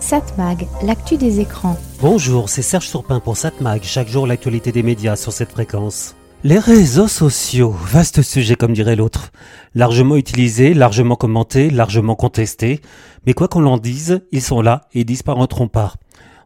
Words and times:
Satmag, 0.00 0.66
l'actu 0.82 1.18
des 1.18 1.40
écrans. 1.40 1.76
Bonjour, 2.00 2.48
c'est 2.48 2.62
Serge 2.62 2.88
Surpin 2.88 3.20
pour 3.20 3.36
Satmag, 3.36 3.82
chaque 3.82 4.08
jour 4.08 4.26
l'actualité 4.26 4.72
des 4.72 4.82
médias 4.82 5.14
sur 5.14 5.30
cette 5.30 5.52
fréquence. 5.52 6.16
Les 6.42 6.58
réseaux 6.58 7.06
sociaux, 7.06 7.70
vaste 7.70 8.22
sujet 8.22 8.54
comme 8.54 8.72
dirait 8.72 8.96
l'autre. 8.96 9.30
Largement 9.74 10.16
utilisés, 10.16 10.72
largement 10.72 11.16
commentés, 11.16 11.68
largement 11.68 12.14
contestés. 12.14 12.80
Mais 13.26 13.34
quoi 13.34 13.46
qu'on 13.46 13.60
l'en 13.60 13.76
dise, 13.76 14.22
ils 14.32 14.40
sont 14.40 14.62
là 14.62 14.88
et 14.94 15.04
disparaîtront 15.04 15.68
pas. 15.68 15.92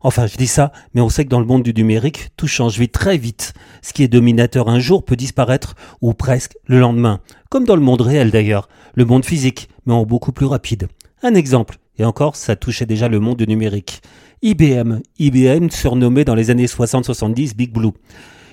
Enfin, 0.02 0.27
je 0.27 0.36
dis 0.36 0.48
ça, 0.48 0.73
mais 0.93 1.00
on 1.00 1.09
sait 1.09 1.25
que 1.25 1.30
dans 1.30 1.41
le 1.41 1.46
monde 1.46 1.62
du 1.62 1.73
numérique, 1.73 2.30
tout 2.36 2.48
change 2.48 2.77
vite, 2.77 2.93
très 2.93 3.16
vite. 3.16 3.55
Ce 3.82 3.93
qui 3.93 4.02
est 4.02 4.09
dominateur 4.09 4.68
un 4.68 4.80
jour 4.80 5.05
peut 5.05 5.16
disparaître, 5.16 5.77
ou 6.02 6.12
presque, 6.12 6.57
le 6.66 6.80
lendemain. 6.80 7.21
Comme 7.50 7.64
dans 7.64 7.77
le 7.77 7.82
monde 7.82 8.00
réel 8.00 8.32
d'ailleurs, 8.32 8.68
le 8.95 9.05
monde 9.05 9.25
physique, 9.25 9.68
mais 9.86 9.95
en 9.95 10.05
beaucoup 10.05 10.32
plus 10.32 10.46
rapide. 10.46 10.89
Un 11.23 11.34
exemple, 11.34 11.79
et 11.99 12.05
encore, 12.05 12.37
ça 12.37 12.57
touchait 12.57 12.87
déjà 12.87 13.09
le 13.09 13.21
monde 13.21 13.43
numérique. 13.47 14.02
IBM, 14.43 15.01
IBM 15.19 15.71
surnommé 15.71 16.25
dans 16.25 16.35
les 16.35 16.51
années 16.51 16.66
60-70 16.66 17.55
Big 17.55 17.73
Blue. 17.73 17.93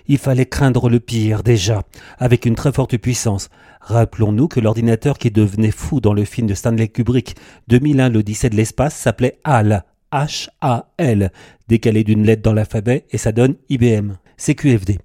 Il 0.07 0.17
fallait 0.17 0.45
craindre 0.45 0.89
le 0.89 0.99
pire 0.99 1.43
déjà, 1.43 1.83
avec 2.17 2.45
une 2.45 2.55
très 2.55 2.71
forte 2.71 2.97
puissance. 2.97 3.49
Rappelons-nous 3.81 4.47
que 4.47 4.59
l'ordinateur 4.59 5.17
qui 5.17 5.31
devenait 5.31 5.71
fou 5.71 5.99
dans 5.99 6.13
le 6.13 6.25
film 6.25 6.47
de 6.47 6.53
Stanley 6.53 6.87
Kubrick 6.87 7.35
2001 7.67 8.09
l'Odyssée 8.09 8.49
de 8.49 8.55
l'espace 8.55 8.95
s'appelait 8.95 9.39
HAL, 9.43 9.85
H-A-L, 10.11 11.31
décalé 11.67 12.03
d'une 12.03 12.25
lettre 12.25 12.41
dans 12.41 12.53
l'alphabet 12.53 13.05
et 13.11 13.17
ça 13.17 13.31
donne 13.31 13.55
IBM. 13.69 14.17
CQFD. 14.37 14.99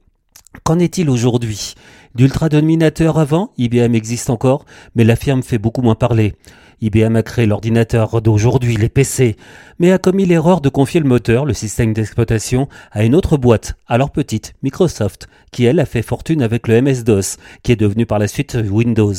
Qu'en 0.65 0.79
est-il 0.79 1.11
aujourd'hui? 1.11 1.75
D'ultra 2.15 2.49
dominateur 2.49 3.19
avant, 3.19 3.53
IBM 3.59 3.95
existe 3.95 4.31
encore, 4.31 4.65
mais 4.95 5.05
la 5.05 5.17
firme 5.17 5.43
fait 5.43 5.59
beaucoup 5.59 5.83
moins 5.83 5.95
parler. 5.95 6.35
IBM 6.81 7.17
a 7.17 7.23
créé 7.23 7.47
l'ordinateur 7.47 8.21
d'aujourd'hui, 8.21 8.77
les 8.77 8.89
PC, 8.89 9.37
mais 9.79 9.93
a 9.93 9.99
commis 9.99 10.27
l'erreur 10.27 10.61
de 10.61 10.69
confier 10.69 11.01
le 11.01 11.09
moteur, 11.09 11.47
le 11.47 11.55
système 11.55 11.95
d'exploitation, 11.95 12.69
à 12.93 13.05
une 13.05 13.15
autre 13.15 13.37
boîte, 13.39 13.77
alors 13.87 14.11
petite, 14.11 14.55
Microsoft, 14.63 15.29
qui 15.53 15.65
elle 15.65 15.81
a 15.81 15.87
fait 15.87 16.03
fortune 16.03 16.43
avec 16.43 16.69
le 16.69 16.83
MS-DOS, 16.83 17.39
qui 17.63 17.73
est 17.73 17.77
devenu 17.77 18.05
par 18.05 18.19
la 18.19 18.29
suite 18.29 18.59
Windows. 18.71 19.15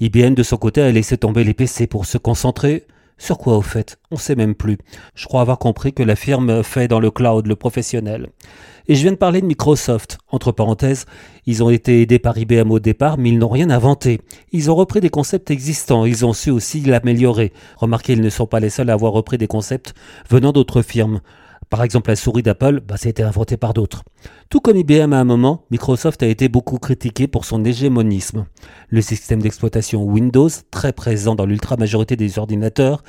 IBM 0.00 0.34
de 0.34 0.42
son 0.42 0.56
côté 0.56 0.82
a 0.82 0.92
laissé 0.92 1.16
tomber 1.16 1.44
les 1.44 1.54
PC 1.54 1.86
pour 1.86 2.06
se 2.06 2.18
concentrer 2.18 2.84
sur 3.18 3.38
quoi 3.38 3.56
au 3.56 3.62
fait 3.62 3.98
On 4.10 4.16
sait 4.16 4.34
même 4.34 4.54
plus. 4.54 4.78
Je 5.14 5.26
crois 5.26 5.40
avoir 5.40 5.58
compris 5.58 5.92
que 5.92 6.02
la 6.02 6.16
firme 6.16 6.62
fait 6.62 6.88
dans 6.88 7.00
le 7.00 7.10
cloud 7.10 7.46
le 7.46 7.56
professionnel. 7.56 8.28
Et 8.86 8.94
je 8.94 9.02
viens 9.02 9.12
de 9.12 9.16
parler 9.16 9.40
de 9.40 9.46
Microsoft. 9.46 10.18
Entre 10.30 10.52
parenthèses, 10.52 11.06
ils 11.46 11.62
ont 11.62 11.70
été 11.70 12.02
aidés 12.02 12.18
par 12.18 12.36
IBM 12.36 12.70
au 12.70 12.80
départ, 12.80 13.16
mais 13.16 13.30
ils 13.30 13.38
n'ont 13.38 13.48
rien 13.48 13.70
inventé. 13.70 14.20
Ils 14.52 14.70
ont 14.70 14.74
repris 14.74 15.00
des 15.00 15.08
concepts 15.08 15.50
existants, 15.50 16.04
ils 16.04 16.26
ont 16.26 16.34
su 16.34 16.50
aussi 16.50 16.80
l'améliorer. 16.80 17.52
Remarquez, 17.76 18.12
ils 18.12 18.20
ne 18.20 18.28
sont 18.28 18.46
pas 18.46 18.60
les 18.60 18.68
seuls 18.68 18.90
à 18.90 18.94
avoir 18.94 19.12
repris 19.12 19.38
des 19.38 19.46
concepts 19.46 19.94
venant 20.28 20.52
d'autres 20.52 20.82
firmes. 20.82 21.20
Par 21.70 21.82
exemple, 21.82 22.10
la 22.10 22.16
souris 22.16 22.42
d'Apple, 22.42 22.80
bah, 22.80 22.96
ça 22.96 23.08
a 23.08 23.10
été 23.10 23.22
inventé 23.22 23.56
par 23.56 23.74
d'autres. 23.74 24.04
Tout 24.50 24.60
comme 24.60 24.76
IBM 24.76 25.12
à 25.12 25.18
un 25.18 25.24
moment, 25.24 25.64
Microsoft 25.70 26.22
a 26.22 26.26
été 26.26 26.48
beaucoup 26.48 26.78
critiqué 26.78 27.26
pour 27.26 27.44
son 27.44 27.64
hégémonisme. 27.64 28.46
Le 28.88 29.00
système 29.00 29.42
d'exploitation 29.42 30.02
Windows, 30.02 30.48
très 30.70 30.92
présent 30.92 31.34
dans 31.34 31.46
l'ultra-majorité 31.46 32.16
des 32.16 32.38
ordinateurs, 32.38 33.02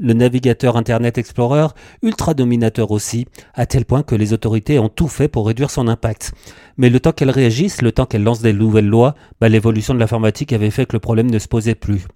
le 0.00 0.12
navigateur 0.12 0.76
Internet 0.76 1.18
Explorer, 1.18 1.68
ultra 2.02 2.34
dominateur 2.34 2.90
aussi, 2.90 3.26
à 3.54 3.66
tel 3.66 3.84
point 3.84 4.02
que 4.02 4.14
les 4.14 4.32
autorités 4.32 4.78
ont 4.78 4.88
tout 4.88 5.08
fait 5.08 5.28
pour 5.28 5.46
réduire 5.46 5.70
son 5.70 5.88
impact. 5.88 6.32
Mais 6.76 6.90
le 6.90 7.00
temps 7.00 7.12
qu'elles 7.12 7.30
réagissent, 7.30 7.82
le 7.82 7.92
temps 7.92 8.06
qu'elles 8.06 8.22
lancent 8.22 8.42
des 8.42 8.52
nouvelles 8.52 8.88
lois, 8.88 9.14
bah, 9.40 9.48
l'évolution 9.48 9.94
de 9.94 9.98
l'informatique 9.98 10.52
avait 10.52 10.70
fait 10.70 10.86
que 10.86 10.94
le 10.94 11.00
problème 11.00 11.30
ne 11.30 11.38
se 11.38 11.48
posait 11.48 11.74
plus. 11.74 12.06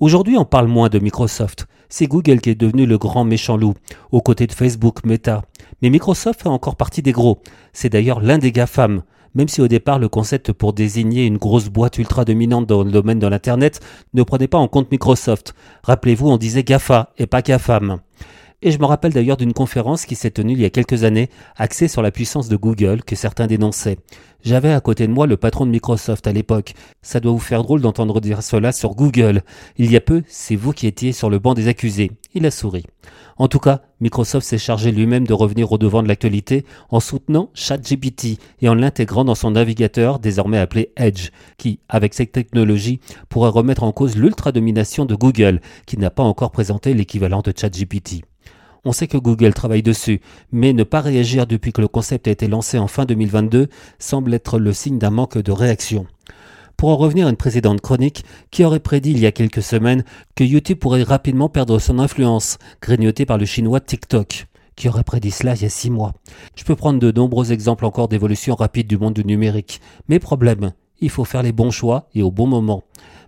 Aujourd'hui, 0.00 0.36
on 0.36 0.44
parle 0.44 0.68
moins 0.68 0.88
de 0.88 0.98
Microsoft. 0.98 1.66
C'est 1.88 2.06
Google 2.06 2.40
qui 2.40 2.50
est 2.50 2.54
devenu 2.54 2.86
le 2.86 2.98
grand 2.98 3.24
méchant 3.24 3.56
loup, 3.56 3.74
aux 4.12 4.20
côtés 4.20 4.46
de 4.46 4.52
Facebook, 4.52 5.04
Meta. 5.04 5.42
Mais 5.82 5.90
Microsoft 5.90 6.42
fait 6.42 6.48
encore 6.48 6.76
partie 6.76 7.02
des 7.02 7.12
gros. 7.12 7.40
C'est 7.72 7.88
d'ailleurs 7.88 8.20
l'un 8.20 8.38
des 8.38 8.52
GAFAM. 8.52 9.02
Même 9.34 9.48
si 9.48 9.60
au 9.60 9.68
départ 9.68 9.98
le 9.98 10.08
concept 10.08 10.52
pour 10.52 10.72
désigner 10.72 11.26
une 11.26 11.36
grosse 11.36 11.68
boîte 11.68 11.98
ultra 11.98 12.24
dominante 12.24 12.66
dans 12.66 12.82
le 12.82 12.90
domaine 12.90 13.18
de 13.18 13.26
l'Internet 13.26 13.80
ne 14.14 14.22
prenait 14.22 14.48
pas 14.48 14.56
en 14.56 14.66
compte 14.66 14.90
Microsoft. 14.90 15.54
Rappelez-vous, 15.82 16.28
on 16.28 16.38
disait 16.38 16.64
GAFA 16.64 17.12
et 17.18 17.26
pas 17.26 17.42
GAFAM. 17.42 18.00
Et 18.62 18.70
je 18.70 18.78
me 18.78 18.86
rappelle 18.86 19.12
d'ailleurs 19.12 19.36
d'une 19.36 19.52
conférence 19.52 20.06
qui 20.06 20.14
s'est 20.14 20.30
tenue 20.30 20.54
il 20.54 20.60
y 20.60 20.64
a 20.64 20.70
quelques 20.70 21.04
années, 21.04 21.28
axée 21.56 21.88
sur 21.88 22.00
la 22.00 22.10
puissance 22.10 22.48
de 22.48 22.56
Google, 22.56 23.02
que 23.04 23.14
certains 23.14 23.46
dénonçaient. 23.46 23.98
J'avais 24.42 24.72
à 24.72 24.80
côté 24.80 25.06
de 25.06 25.12
moi 25.12 25.26
le 25.26 25.36
patron 25.36 25.66
de 25.66 25.70
Microsoft 25.70 26.26
à 26.26 26.32
l'époque. 26.32 26.72
Ça 27.02 27.20
doit 27.20 27.32
vous 27.32 27.38
faire 27.38 27.62
drôle 27.62 27.82
d'entendre 27.82 28.20
dire 28.20 28.42
cela 28.42 28.72
sur 28.72 28.94
Google. 28.94 29.42
Il 29.76 29.90
y 29.90 29.96
a 29.96 30.00
peu, 30.00 30.22
c'est 30.26 30.56
vous 30.56 30.72
qui 30.72 30.86
étiez 30.86 31.12
sur 31.12 31.28
le 31.28 31.38
banc 31.38 31.52
des 31.52 31.68
accusés. 31.68 32.12
Il 32.32 32.46
a 32.46 32.50
souri. 32.50 32.84
En 33.36 33.48
tout 33.48 33.58
cas, 33.58 33.82
Microsoft 34.00 34.46
s'est 34.46 34.56
chargé 34.56 34.90
lui-même 34.90 35.26
de 35.26 35.34
revenir 35.34 35.70
au 35.70 35.76
devant 35.76 36.02
de 36.02 36.08
l'actualité 36.08 36.64
en 36.88 37.00
soutenant 37.00 37.50
ChatGPT 37.52 38.38
et 38.62 38.68
en 38.70 38.74
l'intégrant 38.74 39.26
dans 39.26 39.34
son 39.34 39.50
navigateur 39.50 40.18
désormais 40.18 40.58
appelé 40.58 40.92
Edge, 40.96 41.30
qui, 41.58 41.80
avec 41.90 42.14
cette 42.14 42.32
technologie, 42.32 43.00
pourrait 43.28 43.50
remettre 43.50 43.82
en 43.82 43.92
cause 43.92 44.16
l'ultra-domination 44.16 45.04
de 45.04 45.14
Google, 45.14 45.60
qui 45.84 45.98
n'a 45.98 46.10
pas 46.10 46.22
encore 46.22 46.52
présenté 46.52 46.94
l'équivalent 46.94 47.42
de 47.42 47.52
ChatGPT. 47.54 48.22
On 48.88 48.92
sait 48.92 49.08
que 49.08 49.18
Google 49.18 49.52
travaille 49.52 49.82
dessus, 49.82 50.20
mais 50.52 50.72
ne 50.72 50.84
pas 50.84 51.00
réagir 51.00 51.48
depuis 51.48 51.72
que 51.72 51.80
le 51.80 51.88
concept 51.88 52.28
a 52.28 52.30
été 52.30 52.46
lancé 52.46 52.78
en 52.78 52.86
fin 52.86 53.04
2022 53.04 53.66
semble 53.98 54.32
être 54.32 54.60
le 54.60 54.72
signe 54.72 54.96
d'un 54.96 55.10
manque 55.10 55.38
de 55.38 55.50
réaction. 55.50 56.06
Pour 56.76 56.90
en 56.90 56.96
revenir 56.96 57.26
à 57.26 57.30
une 57.30 57.36
précédente 57.36 57.80
chronique, 57.80 58.24
qui 58.52 58.62
aurait 58.62 58.78
prédit 58.78 59.10
il 59.10 59.18
y 59.18 59.26
a 59.26 59.32
quelques 59.32 59.64
semaines 59.64 60.04
que 60.36 60.44
YouTube 60.44 60.78
pourrait 60.78 61.02
rapidement 61.02 61.48
perdre 61.48 61.80
son 61.80 61.98
influence, 61.98 62.58
grignoté 62.80 63.26
par 63.26 63.38
le 63.38 63.44
chinois 63.44 63.80
TikTok 63.80 64.46
qui 64.76 64.88
aurait 64.88 65.02
prédit 65.02 65.32
cela 65.32 65.56
il 65.56 65.62
y 65.62 65.64
a 65.64 65.70
six 65.70 65.90
mois. 65.90 66.12
Je 66.54 66.62
peux 66.62 66.76
prendre 66.76 67.00
de 67.00 67.10
nombreux 67.10 67.50
exemples 67.50 67.86
encore 67.86 68.06
d'évolution 68.06 68.54
rapide 68.54 68.86
du 68.86 68.98
monde 68.98 69.14
du 69.14 69.24
numérique. 69.24 69.80
Mais 70.08 70.20
problème, 70.20 70.74
il 71.00 71.10
faut 71.10 71.24
faire 71.24 71.42
les 71.42 71.52
bons 71.52 71.70
choix 71.70 72.08
et 72.14 72.22
au 72.22 72.30
bon 72.30 72.46
moment. 72.46 72.84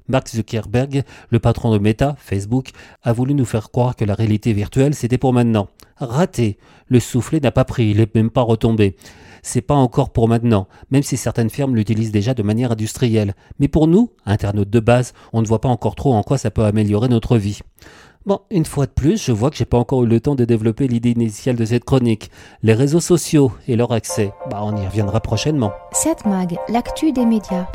Mark 0.08 0.28
Zuckerberg, 0.28 1.04
le 1.30 1.38
patron 1.38 1.72
de 1.72 1.78
Meta, 1.78 2.16
Facebook, 2.19 2.70
a 3.02 3.12
voulu 3.12 3.34
nous 3.34 3.44
faire 3.44 3.70
croire 3.70 3.96
que 3.96 4.04
la 4.04 4.14
réalité 4.14 4.52
virtuelle 4.52 4.94
c'était 4.94 5.19
pour 5.19 5.32
maintenant. 5.32 5.69
Raté. 5.96 6.58
Le 6.86 7.00
soufflet 7.00 7.41
n'a 7.41 7.50
pas 7.50 7.64
pris, 7.64 7.91
il 7.91 7.98
n'est 7.98 8.08
même 8.14 8.30
pas 8.30 8.42
retombé. 8.42 8.97
C'est 9.42 9.60
pas 9.60 9.74
encore 9.74 10.10
pour 10.10 10.28
maintenant, 10.28 10.66
même 10.91 11.02
si 11.02 11.16
certaines 11.16 11.50
firmes 11.50 11.76
l'utilisent 11.76 12.12
déjà 12.12 12.34
de 12.34 12.42
manière 12.42 12.72
industrielle. 12.72 13.34
Mais 13.58 13.68
pour 13.68 13.86
nous, 13.86 14.10
internautes 14.26 14.70
de 14.70 14.80
base, 14.80 15.12
on 15.32 15.42
ne 15.42 15.47
voit 15.47 15.60
pas 15.60 15.68
encore 15.68 15.94
trop 15.94 16.14
en 16.14 16.22
quoi 16.22 16.38
ça 16.38 16.50
peut 16.50 16.64
améliorer 16.64 17.08
notre 17.08 17.36
vie. 17.36 17.60
Bon, 18.26 18.41
une 18.50 18.66
fois 18.66 18.86
de 18.86 18.91
plus, 18.91 19.24
je 19.24 19.32
vois 19.32 19.50
que 19.50 19.56
j'ai 19.56 19.64
pas 19.64 19.78
encore 19.78 20.04
eu 20.04 20.06
le 20.06 20.20
temps 20.20 20.34
de 20.34 20.44
développer 20.44 20.86
l'idée 20.86 21.12
initiale 21.12 21.56
de 21.56 21.64
cette 21.64 21.84
chronique. 21.84 22.30
Les 22.62 22.74
réseaux 22.74 23.00
sociaux 23.00 23.52
et 23.66 23.76
leur 23.76 23.92
accès. 23.92 24.32
Bah, 24.50 24.60
on 24.62 24.76
y 24.76 24.86
reviendra 24.86 25.20
prochainement. 25.20 25.72
Satmag, 25.92 26.58
l'actu 26.68 27.12
des 27.12 27.24
médias. 27.24 27.66